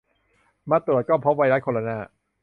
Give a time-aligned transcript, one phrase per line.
[0.69, 1.97] มาตรวจก็พบไวรัสโคโรนา